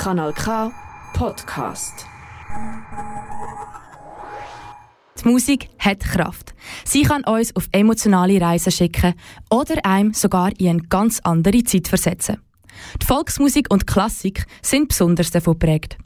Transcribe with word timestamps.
Kanal 0.00 0.32
K 0.32 0.72
Podcast. 1.12 2.06
Die 5.18 5.28
Musik 5.28 5.68
hat 5.78 6.00
Kraft. 6.00 6.54
Sie 6.86 7.02
kann 7.02 7.22
uns 7.24 7.54
auf 7.54 7.68
emotionale 7.70 8.40
Reisen 8.40 8.72
schicken 8.72 9.12
oder 9.50 9.84
einem 9.84 10.14
sogar 10.14 10.58
in 10.58 10.68
eine 10.68 10.82
ganz 10.88 11.20
andere 11.22 11.62
Zeit 11.64 11.86
versetzen. 11.86 12.38
Die 13.02 13.04
Volksmusik 13.04 13.66
und 13.68 13.86
Klassik 13.86 14.46
sind 14.62 14.88
besonders 14.88 15.32
davon 15.32 15.58
geprägt. 15.58 15.98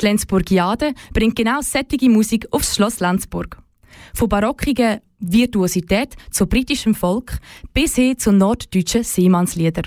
Die 0.00 0.06
Lenzburgiade 0.06 0.92
bringt 1.14 1.36
genau 1.36 1.60
sättige 1.60 2.10
Musik 2.10 2.48
aufs 2.50 2.74
Schloss 2.74 2.98
Lenzburg. 2.98 3.62
Von 4.12 4.28
barockiger 4.28 5.02
Virtuosität 5.20 6.16
zu 6.32 6.48
britischem 6.48 6.96
Volk 6.96 7.38
bis 7.72 7.94
hin 7.94 8.18
zu 8.18 8.32
norddeutschen 8.32 9.04
Seemannsliedern. 9.04 9.86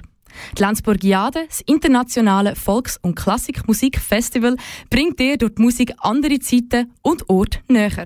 Die 0.57 0.61
Lenzburgiade, 0.61 1.45
das 1.48 1.62
internationale 1.62 2.55
Volks- 2.55 2.99
und 3.02 3.16
Klassikmusikfestival, 3.16 4.58
bringt 4.90 5.20
dir 5.20 5.38
durch 5.38 5.55
die 5.55 5.62
Musik 5.62 5.94
andere 5.99 6.40
Zeiten 6.40 6.91
und 7.02 7.30
Orte 7.30 7.59
näher. 7.67 8.05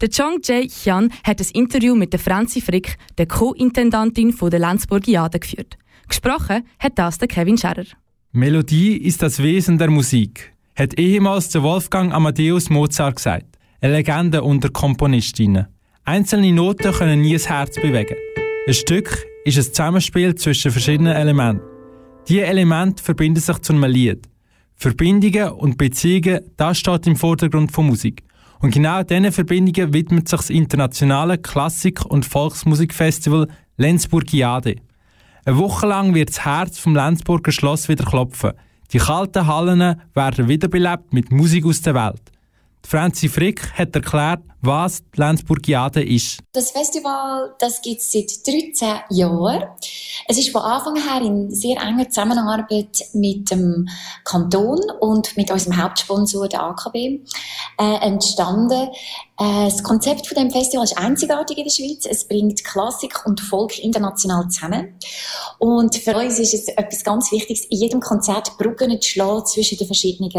Der 0.00 0.10
Chong 0.10 0.40
Jae 0.42 0.68
Hyun 0.68 1.10
hat 1.24 1.40
ein 1.40 1.46
Interview 1.52 1.94
mit 1.94 2.12
der 2.12 2.20
Franzi 2.20 2.60
Frick, 2.60 2.96
der 3.16 3.26
Co-Intendantin 3.26 4.34
der 4.40 4.58
Lenzburgiade, 4.58 5.38
geführt. 5.38 5.78
Gesprochen 6.08 6.64
hat 6.78 6.98
das 6.98 7.18
der 7.18 7.28
Kevin 7.28 7.58
Scherrer. 7.58 7.84
Melodie 8.32 8.96
ist 8.96 9.22
das 9.22 9.42
Wesen 9.42 9.78
der 9.78 9.90
Musik, 9.90 10.52
hat 10.74 10.98
ehemals 10.98 11.50
der 11.50 11.62
Wolfgang 11.62 12.12
Amadeus 12.12 12.70
Mozart 12.70 13.16
gesagt. 13.16 13.46
Eine 13.80 13.94
Legende 13.94 14.42
unter 14.42 14.70
Komponistinnen. 14.70 15.66
Einzelne 16.04 16.52
Noten 16.52 16.92
können 16.92 17.20
nie 17.20 17.34
das 17.34 17.48
Herz 17.48 17.76
bewegen. 17.76 18.16
Ein 18.66 18.74
Stück 18.74 19.27
ist 19.44 19.56
ein 19.58 19.64
Zusammenspiel 19.64 20.34
zwischen 20.34 20.70
verschiedenen 20.70 21.14
Elementen. 21.14 21.62
Diese 22.28 22.44
Elemente 22.44 23.02
verbinden 23.02 23.40
sich 23.40 23.58
zu 23.58 23.72
einem 23.72 23.84
Lied. 23.84 24.28
Verbindungen 24.74 25.50
und 25.52 25.78
Beziehungen, 25.78 26.40
das 26.56 26.78
steht 26.78 27.06
im 27.06 27.16
Vordergrund 27.16 27.72
von 27.72 27.86
Musik. 27.86 28.22
Und 28.60 28.74
genau 28.74 29.02
diesen 29.02 29.32
Verbindungen 29.32 29.92
widmet 29.92 30.28
sich 30.28 30.38
das 30.38 30.50
internationale 30.50 31.38
Klassik- 31.38 32.04
und 32.04 32.26
Volksmusikfestival 32.26 33.48
Lenzburgiade. 33.76 34.76
Eine 35.44 35.56
Woche 35.58 35.86
lang 35.86 36.14
wird 36.14 36.30
das 36.30 36.44
Herz 36.44 36.78
vom 36.78 36.94
Lenzburger 36.94 37.52
Schloss 37.52 37.88
wieder 37.88 38.04
klopfen. 38.04 38.52
Die 38.92 38.98
kalten 38.98 39.46
Hallen 39.46 40.00
werden 40.14 40.48
wiederbelebt 40.48 41.12
mit 41.12 41.30
Musik 41.32 41.64
aus 41.64 41.80
der 41.80 41.94
Welt. 41.94 42.22
Franzi 42.86 43.28
Frick 43.28 43.72
hat 43.72 43.94
erklärt, 43.94 44.42
was 44.60 45.02
die 45.14 45.20
Lenzburgiade 45.20 46.02
ist. 46.02 46.40
Das 46.52 46.70
Festival 46.70 47.54
das 47.58 47.82
gibt 47.82 48.00
es 48.00 48.12
seit 48.12 48.46
13 48.46 49.00
Jahren. 49.10 49.64
Es 50.26 50.38
ist 50.38 50.50
von 50.50 50.62
Anfang 50.62 50.96
her 50.96 51.22
in 51.22 51.50
sehr 51.50 51.80
enger 51.80 52.08
Zusammenarbeit 52.08 53.04
mit 53.12 53.50
dem 53.50 53.88
Kanton 54.24 54.80
und 55.00 55.36
mit 55.36 55.50
unserem 55.50 55.82
Hauptsponsor, 55.82 56.48
der 56.48 56.62
AKB, 56.62 56.96
äh, 57.78 57.94
entstanden. 58.00 58.88
Äh, 59.38 59.64
das 59.66 59.82
Konzept 59.82 60.26
von 60.26 60.36
dem 60.36 60.50
Festival 60.50 60.84
ist 60.84 60.98
einzigartig 60.98 61.58
in 61.58 61.64
der 61.64 61.70
Schweiz. 61.70 62.06
Es 62.06 62.26
bringt 62.26 62.64
Klassik 62.64 63.24
und 63.24 63.40
Volk 63.40 63.78
international 63.78 64.48
zusammen. 64.48 64.98
Und 65.58 65.96
für 65.96 66.16
uns 66.16 66.38
ist 66.38 66.54
es 66.54 66.68
etwas 66.68 67.04
ganz 67.04 67.30
Wichtiges, 67.30 67.64
in 67.66 67.78
jedem 67.78 68.00
Konzert 68.00 68.58
Brücken 68.58 69.00
zu 69.00 69.08
schlagen 69.08 69.46
zwischen 69.46 69.78
den 69.78 69.86
verschiedenen 69.86 70.30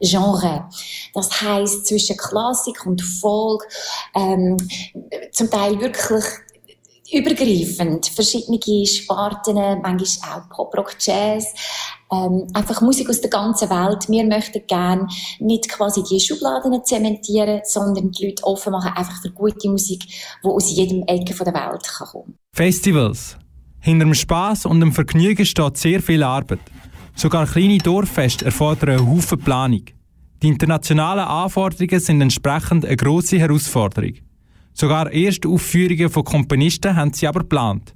Genres. 0.00 0.62
Das 1.14 1.42
heißt 1.42 1.86
zwischen 1.86 2.16
Klassik 2.16 2.84
und 2.86 3.00
Ähm, 4.14 4.56
zum 5.32 5.50
Teil 5.50 5.80
wirklich 5.80 6.24
übergreifend, 7.12 8.06
verschiedene 8.06 8.86
Sparten, 8.86 9.56
manchmal 9.82 10.40
auch 10.40 10.48
Pop, 10.48 10.76
Rock, 10.76 10.96
Jazz, 10.98 11.46
ähm, 12.10 12.46
einfach 12.54 12.80
Musik 12.80 13.10
aus 13.10 13.20
der 13.20 13.30
ganzen 13.30 13.68
Welt. 13.68 14.08
Wir 14.08 14.24
möchten 14.24 14.66
gerne 14.66 15.06
nicht 15.38 15.68
quasi 15.68 16.02
die 16.02 16.20
Schubladen 16.20 16.84
zementieren, 16.84 17.60
sondern 17.64 18.10
die 18.12 18.26
Leute 18.26 18.44
offen 18.44 18.72
machen, 18.72 18.92
einfach 18.94 19.20
für 19.20 19.30
gute 19.30 19.68
Musik, 19.68 20.04
die 20.42 20.48
aus 20.48 20.70
jedem 20.70 21.02
Ecke 21.06 21.34
der 21.34 21.54
Welt 21.54 21.86
kommen 21.98 22.38
Festivals. 22.54 23.36
Hinter 23.80 24.04
dem 24.04 24.14
Spass 24.14 24.64
und 24.64 24.80
dem 24.80 24.92
Vergnügen 24.92 25.44
steht 25.44 25.76
sehr 25.76 26.00
viel 26.00 26.22
Arbeit. 26.22 26.60
Sogar 27.14 27.46
kleine 27.46 27.78
Dorffeste 27.78 28.44
erfordern 28.44 28.90
einen 28.90 29.10
Haufen 29.10 29.38
Planung. 29.40 29.84
Die 30.42 30.48
internationalen 30.48 31.24
Anforderungen 31.24 32.00
sind 32.00 32.20
entsprechend 32.20 32.84
eine 32.84 32.96
grosse 32.96 33.38
Herausforderung. 33.38 34.14
Sogar 34.74 35.12
erste 35.12 35.48
Aufführungen 35.48 36.10
von 36.10 36.24
Komponisten 36.24 36.96
haben 36.96 37.12
sie 37.12 37.28
aber 37.28 37.40
geplant. 37.40 37.94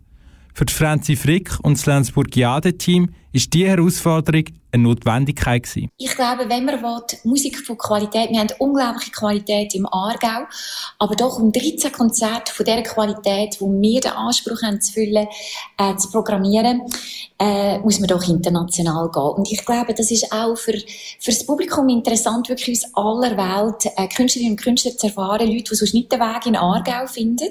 Für 0.57 0.65
die 0.65 0.73
Franzi 0.73 1.17
Frick 1.17 1.59
und 1.65 1.77
das 1.77 1.85
Lenzburgiade-Team 1.85 3.15
ist 3.31 3.53
diese 3.53 3.69
Herausforderung 3.69 4.45
eine 4.73 4.85
Notwendigkeit 4.85 5.65
gewesen. 5.65 5.91
Ich 5.99 6.15
glaube, 6.15 6.49
wenn 6.49 6.65
man 6.65 6.81
will, 6.81 7.19
Musik 7.25 7.59
von 7.59 7.77
Qualität, 7.77 8.31
wir 8.31 8.41
haben 8.41 8.49
unglaubliche 8.59 9.11
Qualität 9.11 9.75
im 9.75 9.85
Aargau, 9.85 10.47
aber 10.99 11.15
doch 11.15 11.39
um 11.39 11.53
13 11.53 11.93
Konzerte 11.93 12.55
von 12.55 12.65
der 12.65 12.83
Qualität, 12.85 13.61
wo 13.61 13.71
wir 13.71 14.01
den 14.01 14.13
Anspruch 14.13 14.63
haben 14.63 14.81
zu 14.81 14.95
füllen, 14.95 15.27
äh, 15.77 15.97
zu 15.97 16.11
programmieren, 16.11 16.81
äh, 17.39 17.79
muss 17.81 18.01
man 18.01 18.09
doch 18.09 18.27
international 18.27 19.11
gehen. 19.11 19.23
Und 19.37 19.53
ich 19.53 19.63
glaube, 19.63 19.93
das 19.93 20.11
ist 20.11 20.33
auch 20.33 20.57
für, 20.57 20.73
für 20.73 21.33
das 21.33 21.45
Publikum 21.45 21.91
interessant, 21.91 22.49
wirklich 22.49 22.83
aus 22.83 22.95
aller 22.95 23.37
Welt 23.37 23.93
äh, 23.95 24.09
Künstlerinnen 24.09 24.55
und 24.55 24.63
Künstler 24.63 24.97
zu 24.97 25.09
erfahren, 25.09 25.49
Leute, 25.49 25.65
die 25.65 25.75
sonst 25.75 25.93
nicht 25.93 26.11
den 26.11 26.21
Weg 26.21 26.47
in 26.47 26.57
Aargau 26.57 27.07
finden 27.07 27.51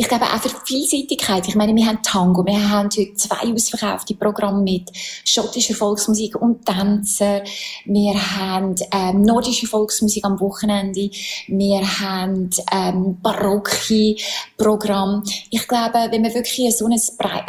ich 0.00 0.06
glaube 0.06 0.26
auch 0.26 0.40
für 0.40 0.50
Vielseitigkeit. 0.64 1.48
Ich 1.48 1.56
meine, 1.56 1.74
wir 1.74 1.84
haben 1.84 2.00
Tango, 2.04 2.46
wir 2.46 2.70
haben 2.70 2.88
heute 2.96 3.12
zwei 3.14 3.52
ausverkaufte 3.52 4.14
Programme 4.14 4.62
mit 4.62 4.92
schottischer 5.24 5.74
Volksmusik 5.74 6.40
und 6.40 6.64
Tänzer. 6.64 7.42
Wir 7.84 8.14
haben 8.14 8.76
ähm, 8.92 9.22
nordische 9.22 9.66
Volksmusik 9.66 10.24
am 10.24 10.38
Wochenende. 10.38 11.10
Wir 11.48 11.80
haben 12.00 12.48
ähm, 12.72 13.18
barocke 13.20 14.14
Programm. 14.56 15.24
Ich 15.50 15.66
glaube, 15.66 16.06
wenn 16.12 16.22
man 16.22 16.32
wirklich 16.32 16.76
so 16.76 16.86
eine, 16.86 16.96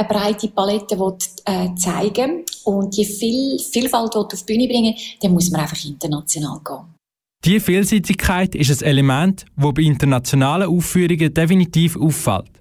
breite 0.08 0.48
Palette 0.48 1.00
will, 1.00 1.18
äh, 1.46 1.76
zeigen 1.76 2.46
und 2.64 2.98
die 2.98 3.06
viel 3.06 3.60
Vielfalt 3.60 4.16
will 4.16 4.24
auf 4.24 4.44
die 4.44 4.44
Bühne 4.46 4.68
bringen, 4.68 4.96
dann 5.22 5.34
muss 5.34 5.52
man 5.52 5.62
einfach 5.62 5.86
international 5.86 6.60
gehen. 6.66 6.99
Diese 7.46 7.62
Vielseitigkeit 7.62 8.54
ist 8.54 8.84
ein 8.84 8.90
Element, 8.90 9.46
das 9.56 9.74
bei 9.74 9.84
internationalen 9.84 10.68
Aufführungen 10.68 11.34
definitiv 11.34 11.96
auffällt. 11.96 12.52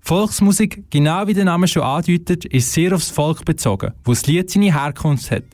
Volksmusik, 0.00 0.90
genau 0.90 1.28
wie 1.28 1.34
der 1.34 1.44
Name 1.44 1.68
schon 1.68 1.82
andeutet, 1.82 2.44
ist 2.46 2.72
sehr 2.72 2.92
aufs 2.94 3.10
Volk 3.10 3.44
bezogen, 3.44 3.92
wo 4.02 4.10
das 4.10 4.26
Lied 4.26 4.50
seine 4.50 4.74
Herkunft 4.74 5.30
hat. 5.30 5.44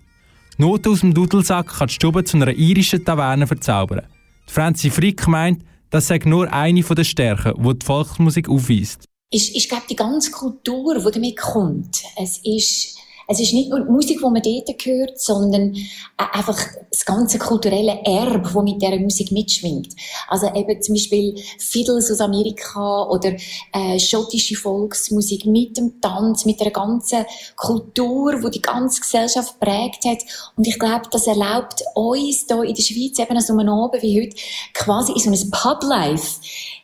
Not 0.57 0.87
aus 0.87 1.01
dem 1.01 1.13
Dudelsack 1.13 1.69
kann 1.69 1.89
die 1.89 1.95
Stube 1.95 2.25
zu 2.25 2.39
einer 2.39 2.53
irischen 2.53 3.05
Taverne 3.05 3.47
verzaubern. 3.47 4.07
Die 4.49 4.53
Franzi 4.53 4.89
Frick 4.89 5.29
meint, 5.29 5.63
das 5.91 6.07
sei 6.07 6.19
nur 6.25 6.51
eine 6.51 6.83
der 6.83 7.05
Stärken, 7.05 7.63
die 7.63 7.79
die 7.79 7.87
Volksmusik 7.87 8.49
aufweist. 8.49 9.05
Ich, 9.31 9.55
ich 9.55 9.69
glaube, 9.69 9.85
die 9.91 9.97
ganze 9.97 10.31
Kultur, 10.31 10.99
die 10.99 11.11
damit 11.13 11.37
kommt, 11.37 12.03
es 12.17 12.41
ist 12.43 12.97
es 13.31 13.39
ist 13.39 13.53
nicht 13.53 13.71
nur 13.71 13.81
die 13.81 13.91
Musik, 13.91 14.19
die 14.19 14.25
man 14.25 14.43
dort 14.43 14.85
hört, 14.85 15.21
sondern 15.21 15.77
einfach 16.17 16.59
das 16.91 17.05
ganze 17.05 17.39
kulturelle 17.39 18.01
Erbe, 18.05 18.41
das 18.41 18.55
mit 18.55 18.83
dieser 18.83 18.99
Musik 18.99 19.31
mitschwingt. 19.31 19.95
Also 20.27 20.53
eben 20.53 20.83
zum 20.83 20.97
Beispiel 20.97 21.41
Fiddles 21.59 22.11
aus 22.11 22.21
Amerika 22.21 23.05
oder 23.05 23.33
äh, 23.73 24.01
schottische 24.01 24.57
Volksmusik 24.57 25.47
mit 25.47 25.77
dem 25.77 26.01
Tanz, 26.01 26.45
mit 26.45 26.59
der 26.59 26.73
ganzen 26.73 27.25
Kultur, 27.55 28.41
die 28.41 28.51
die 28.51 28.63
ganze 28.63 29.01
Gesellschaft 29.01 29.61
prägt 29.61 30.05
hat. 30.07 30.19
Und 30.57 30.67
ich 30.67 30.79
glaube, 30.79 31.03
das 31.13 31.29
erlaubt 31.29 31.85
uns 31.95 32.47
hier 32.49 32.65
in 32.65 32.75
der 32.75 32.83
Schweiz 32.83 33.19
eben 33.21 33.41
so 33.41 33.53
einem 33.53 33.69
Abend 33.69 34.03
wie 34.03 34.21
heute 34.21 34.37
quasi 34.75 35.13
in 35.13 35.21
so 35.21 35.31
ein 35.31 35.51
Publife 35.53 36.41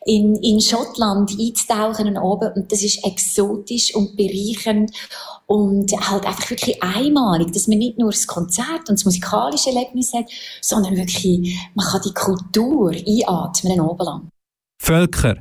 in, 0.06 0.36
in 0.36 0.60
Schottland 0.60 1.32
einzutauchen 1.32 2.16
oben 2.16 2.52
und 2.54 2.70
das 2.70 2.82
ist 2.82 3.04
exotisch 3.04 3.94
und 3.94 4.16
bereichernd 4.16 4.92
und 5.46 5.92
halt 5.92 6.26
einfach 6.26 6.50
wirklich 6.50 6.82
einmalig, 6.82 7.52
dass 7.52 7.68
man 7.68 7.78
nicht 7.78 7.98
nur 7.98 8.10
das 8.10 8.26
Konzert 8.26 8.88
und 8.88 8.98
das 8.98 9.04
musikalische 9.04 9.70
Erlebnis 9.70 10.12
hat, 10.12 10.26
sondern 10.60 10.96
wirklich, 10.96 11.56
man 11.74 11.86
kann 11.86 12.00
die 12.04 12.12
Kultur 12.12 12.90
einatmen 12.90 13.80
oben 13.80 14.04
lang. 14.04 14.28
Völker. 14.82 15.36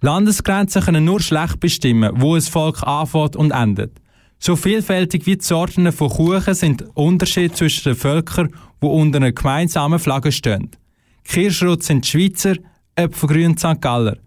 Landesgrenzen 0.00 0.82
können 0.82 1.04
nur 1.04 1.20
schlecht 1.20 1.60
bestimmen, 1.60 2.12
wo 2.16 2.34
ein 2.34 2.42
Volk 2.42 2.82
anfängt 2.82 3.36
und 3.36 3.52
endet. 3.52 3.92
So 4.38 4.56
vielfältig 4.56 5.24
wie 5.24 5.36
die 5.36 5.44
Sorten 5.44 5.90
von 5.92 6.10
Kuchen 6.10 6.54
sind 6.54 6.84
Unterschiede 6.94 7.54
zwischen 7.54 7.84
den 7.84 7.96
Völkern, 7.96 8.54
die 8.82 8.86
unter 8.86 9.16
einer 9.16 9.32
gemeinsamen 9.32 9.98
Flagge 9.98 10.32
stehen. 10.32 10.70
Kirschrot 11.24 11.82
sind 11.82 12.04
die 12.04 12.10
Schweizer, 12.10 12.56
Äpfelgrün 12.96 13.56
St. 13.56 13.80
Galler. 13.80 14.18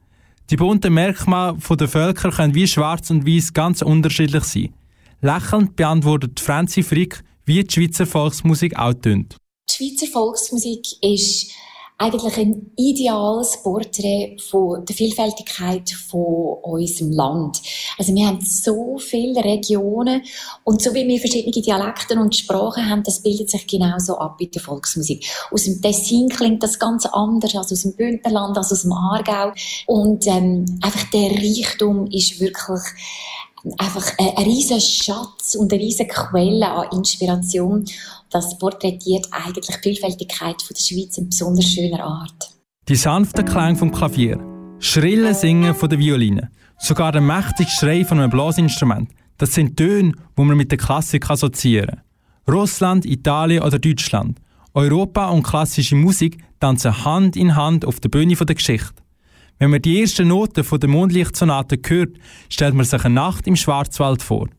Die 0.50 0.56
bunten 0.56 0.94
Merkmale 0.94 1.58
der 1.70 1.88
Völker 1.88 2.32
können 2.32 2.56
wie 2.56 2.68
schwarz 2.68 3.12
und 3.12 3.28
weiß 3.28 3.54
ganz 3.54 3.82
unterschiedlich 3.84 4.46
sein. 4.46 4.74
Lächelnd 5.22 5.76
beantwortet 5.76 6.40
Franzi 6.40 6.84
Frick, 6.84 7.24
wie 7.46 7.64
die 7.64 7.74
Schweizer 7.74 8.06
Volksmusik 8.06 8.78
auch 8.78 8.94
tönt. 8.94 9.38
Die 9.70 9.74
Schweizer 9.74 10.12
Volksmusik 10.12 10.86
ist 11.02 11.52
eigentlich 12.00 12.38
ein 12.38 12.72
ideales 12.78 13.64
Porträt 13.64 14.38
von 14.52 14.86
der 14.86 14.96
Vielfältigkeit 14.96 15.90
von 15.90 16.58
unserem 16.62 17.12
Land. 17.12 17.60
Also 17.98 18.14
wir 18.14 18.28
haben 18.28 18.42
so 18.42 19.00
viele 19.00 19.44
Regionen 19.44 20.22
und 20.64 20.80
so 20.80 20.94
wie 20.94 21.08
wir 21.08 21.20
verschiedene 21.20 21.52
Dialekte 21.52 22.14
und 22.20 22.36
Sprachen 22.36 22.88
haben, 22.88 23.02
das 23.02 23.24
bildet 23.24 23.50
sich 23.50 23.66
genauso 23.66 24.20
ab 24.20 24.40
in 24.40 24.52
der 24.52 24.62
Volksmusik. 24.62 25.28
Aus 25.50 25.64
dem 25.64 25.82
Tessin 25.82 26.30
klingt 26.30 26.62
das 26.62 26.78
ganz 26.78 27.08
anders 27.08 27.56
als 27.56 27.72
aus 27.72 27.82
dem 27.82 27.96
Bündnerland, 27.96 28.56
als 28.56 28.72
aus 28.72 28.84
dem 28.84 28.94
Aargau 28.94 29.52
und 29.88 30.28
ähm, 30.28 30.66
einfach 30.84 31.10
der 31.10 31.32
Reichtum 31.32 32.06
ist 32.12 32.40
wirklich 32.40 32.82
einfach 33.78 34.12
ein, 34.18 34.44
riesen 34.44 34.80
Schatz 34.80 35.56
und 35.56 35.72
eine 35.72 35.82
riesige 35.82 36.10
Quelle 36.10 36.70
an 36.70 36.88
Inspiration. 36.92 37.86
Das 38.30 38.58
porträtiert 38.58 39.28
eigentlich 39.32 39.78
die 39.78 39.90
Vielfältigkeit 39.90 40.62
von 40.62 40.76
der 40.76 40.82
Schweiz 40.82 41.18
in 41.18 41.30
besonders 41.30 41.66
schöner 41.66 42.04
Art. 42.04 42.52
Die 42.88 42.96
sanften 42.96 43.46
Klänge 43.46 43.76
vom 43.76 43.92
Klavier, 43.92 44.40
schrille 44.80 45.34
Singen 45.34 45.76
von 45.76 45.90
der 45.90 46.00
Violine, 46.00 46.50
sogar 46.78 47.12
der 47.12 47.22
mächtige 47.22 47.70
Schrei 47.70 48.06
von 48.06 48.20
einem 48.20 48.30
Blasinstrument, 48.30 49.10
das 49.38 49.54
sind 49.54 49.78
Töne, 49.78 50.14
die 50.38 50.44
man 50.44 50.58
mit 50.58 50.72
der 50.72 50.78
Klassik 50.78 51.30
assoziieren. 51.30 52.02
Russland, 52.50 53.06
Italien 53.06 53.64
oder 53.64 53.78
Deutschland. 53.78 54.40
Europa 54.74 55.30
und 55.30 55.44
klassische 55.44 55.96
Musik 55.96 56.38
tanzen 56.60 57.04
Hand 57.04 57.36
in 57.36 57.56
Hand 57.56 57.86
auf 57.86 58.00
der 58.00 58.10
Bühne 58.10 58.36
der 58.36 58.56
Geschichte. 58.56 58.94
Wenn 59.60 59.72
man 59.72 59.82
die 59.82 60.02
ersten 60.02 60.28
Noten 60.28 60.64
von 60.64 60.80
der 60.80 60.90
Mondlichtsonate 60.90 61.80
hört, 61.88 62.18
stellt 62.50 62.76
man 62.76 62.86
sich 62.86 63.04
eine 63.04 63.16
Nacht 63.16 63.48
im 63.48 63.56
Schwarzwald 63.56 64.22
vor. 64.22 64.50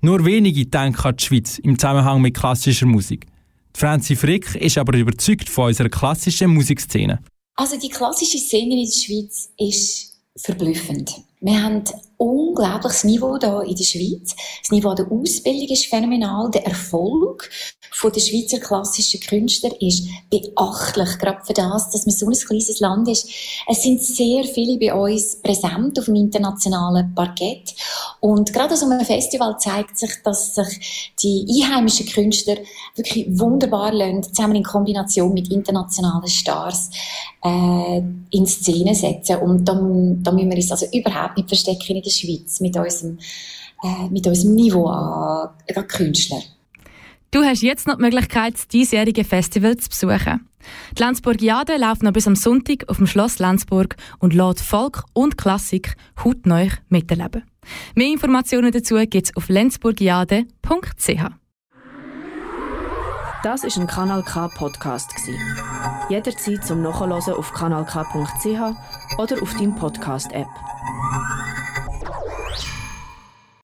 Nur 0.00 0.24
wenige 0.24 0.64
denken 0.66 1.02
an 1.02 1.16
die 1.16 1.24
Schweiz 1.24 1.58
im 1.58 1.78
Zusammenhang 1.78 2.22
mit 2.22 2.34
klassischer 2.34 2.86
Musik. 2.86 3.26
Franzi 3.76 4.16
Frick 4.16 4.54
ist 4.54 4.78
aber 4.78 4.96
überzeugt 4.96 5.48
von 5.48 5.66
unserer 5.66 5.88
klassischen 5.88 6.50
Musikszene. 6.50 7.20
Also 7.56 7.78
die 7.78 7.88
klassische 7.88 8.38
Szene 8.38 8.74
in 8.74 8.86
der 8.86 8.92
Schweiz 8.92 9.50
ist 9.58 10.18
verblüffend. 10.36 11.12
Wir 11.40 11.62
haben 11.62 11.84
unglaubliches 12.18 13.04
Niveau 13.04 13.38
hier 13.38 13.62
in 13.62 13.76
der 13.76 13.84
Schweiz. 13.84 14.34
Das 14.60 14.70
Niveau 14.70 14.92
der 14.94 15.10
Ausbildung 15.10 15.68
ist 15.68 15.86
phänomenal. 15.86 16.50
Der 16.50 16.66
Erfolg 16.66 17.48
von 17.92 18.12
der 18.12 18.20
Schweizer 18.20 18.58
klassischen 18.58 19.20
Künstler 19.20 19.70
ist 19.80 20.04
beachtlich, 20.28 21.18
gerade 21.18 21.44
für 21.44 21.52
das, 21.52 21.90
dass 21.90 22.06
man 22.06 22.14
so 22.14 22.26
ein 22.26 22.32
kleines 22.32 22.80
Land 22.80 23.08
ist. 23.08 23.28
Es 23.68 23.82
sind 23.82 24.02
sehr 24.02 24.44
viele 24.44 24.78
bei 24.78 24.92
uns 24.92 25.40
präsent 25.40 25.98
auf 25.98 26.06
dem 26.06 26.16
internationalen 26.16 27.14
Parkett. 27.14 27.74
Und 28.20 28.52
gerade 28.52 28.70
an 28.72 28.76
so 28.76 28.86
einem 28.86 29.04
Festival 29.04 29.56
zeigt 29.58 29.96
sich, 29.96 30.10
dass 30.24 30.56
sich 30.56 31.14
die 31.22 31.46
einheimischen 31.62 32.06
Künstler 32.06 32.56
wirklich 32.96 33.26
wunderbar 33.38 33.92
lernen, 33.92 34.24
zusammen 34.24 34.56
in 34.56 34.64
Kombination 34.64 35.32
mit 35.32 35.52
internationalen 35.52 36.28
Stars 36.28 36.90
äh, 37.44 38.02
in 38.30 38.46
Szene 38.46 38.94
setzen. 38.94 39.36
Und 39.36 39.64
da, 39.64 39.74
da 39.74 40.32
müssen 40.32 40.50
wir 40.50 40.56
uns 40.56 40.70
also 40.72 40.86
überhaupt 40.92 41.27
nicht 41.36 41.48
verstecken 41.48 41.96
in 41.96 42.02
der 42.02 42.10
Schweiz 42.10 42.60
mit 42.60 42.76
unserem, 42.76 43.18
äh, 43.82 44.08
mit 44.10 44.26
unserem 44.26 44.54
Niveau 44.54 44.86
an, 44.86 45.50
an 45.74 45.88
Künstlern. 45.88 46.42
Du 47.30 47.42
hast 47.44 47.62
jetzt 47.62 47.86
noch 47.86 47.96
die 47.96 48.02
Möglichkeit, 48.02 48.54
das 48.54 48.68
diesjährige 48.68 49.22
Festival 49.22 49.76
zu 49.76 49.90
besuchen. 49.90 50.48
Die 50.96 51.02
Lenzburgiade 51.02 51.76
läuft 51.76 52.02
noch 52.02 52.12
bis 52.12 52.26
am 52.26 52.36
Sonntag 52.36 52.88
auf 52.88 52.96
dem 52.96 53.06
Schloss 53.06 53.38
Lenzburg 53.38 53.96
und 54.18 54.34
lädt 54.34 54.60
Volk 54.60 55.04
und 55.12 55.36
Klassik 55.36 55.94
hautneu 56.24 56.68
miterleben. 56.88 57.42
Mehr 57.94 58.08
Informationen 58.08 58.72
dazu 58.72 58.96
gibt 58.96 59.26
es 59.26 59.36
auf 59.36 59.48
lenzburgiade.ch. 59.48 61.22
Das 63.44 63.62
ist 63.62 63.78
ein 63.78 63.86
Kanal 63.86 64.24
K 64.24 64.48
Podcast 64.48 65.10
Jederzeit 66.08 66.64
zum 66.64 66.82
Nachhören 66.82 67.12
auf 67.12 67.52
kanalk.ch 67.52 69.18
oder 69.18 69.42
auf 69.42 69.54
deinem 69.54 69.76
Podcast 69.76 70.32
App. 70.32 70.48